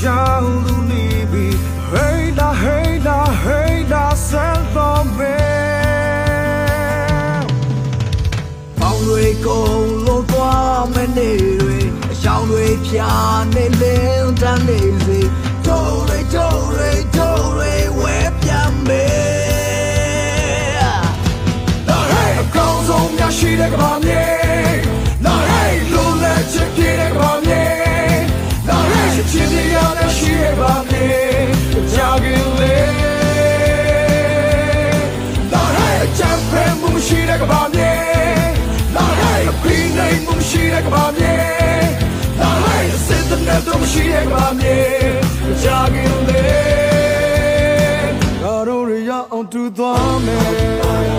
[0.00, 1.48] shout Lulubi
[1.92, 5.36] Hey da hey da hey da sell for me
[8.78, 11.30] ပေါင်တွေကုန်လို့သွားမနေ
[11.60, 11.78] တွေ
[12.12, 13.12] အရှောင်းတွေဖြာ
[13.54, 15.20] နေလင်းတန်းနေစေ
[15.66, 19.08] တို့တွေတို့တွေတို့တွေဝဲပြန်မေး
[21.88, 24.17] The hey အကောင်းဆုံးများရှိတဲ့ကမ္ဘာမြေ
[43.66, 44.78] တော့မရှိရဲ့ကမ္ဘာမြေ
[45.62, 46.46] ကြာခင်လေ
[48.42, 51.17] ငါတို့ရရအောင်တူသွားမယ်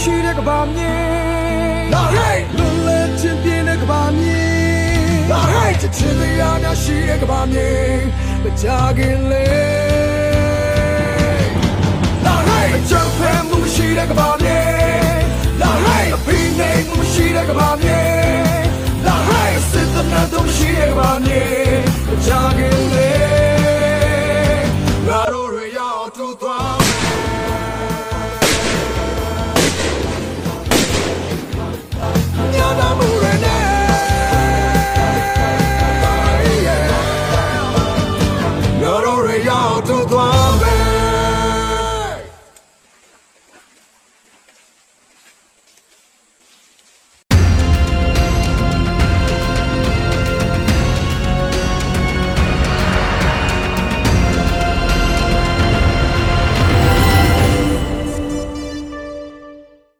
[0.00, 0.94] ရှိတဲ့ကဘာမြေ
[1.92, 4.40] လာဟဲ့လွန်လည်ချင်းပြင်းတဲ့ကဘာမြေ
[5.30, 7.70] လာဟဲ့ချစ်ချင်းတရားများရှိတဲ့ကဘာမြေ
[8.42, 8.66] မကြ
[8.98, 9.46] ခင်လေ
[12.24, 14.60] လာဟဲ့အချမ်းဖဲမှုရှိတဲ့ကဘာမြေ
[15.60, 18.00] လာဟဲ့အပင်းနေမှုရှိတဲ့ကဘာမြေ
[19.06, 21.46] လာဟဲ့စစ်တမ်းတော့ရှိတဲ့ကဘာမြေ
[39.82, 40.35] to glory.